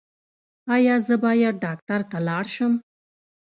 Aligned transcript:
ایا 0.75 0.95
زه 1.07 1.15
باید 1.23 1.55
ډاکټر 1.65 2.01
ته 2.11 2.17
لاړ 2.27 2.45
شم؟ 2.55 2.73